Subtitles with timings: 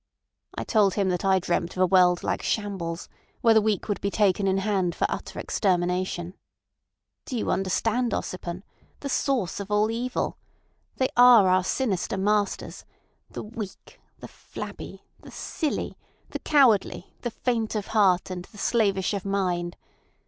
[0.55, 3.07] "I told him that I dreamt of a world like shambles,
[3.41, 6.33] where the weak would be taken in hand for utter extermination."
[7.25, 8.63] "Do you understand, Ossipon?
[9.01, 10.39] The source of all evil!
[10.95, 15.99] They are our sinister masters—the weak, the flabby, the silly,
[16.31, 19.77] the cowardly, the faint of heart, and the slavish of mind.